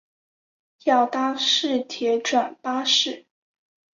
[0.85, 3.27] 要搭市铁转巴士